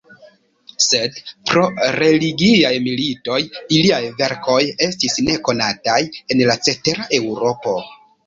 [0.83, 1.17] Sed
[1.49, 1.65] pro
[1.95, 3.37] religiaj militoj
[3.79, 5.99] iliaj verkoj estis nekonataj
[6.37, 7.75] en la cetera Eŭropo.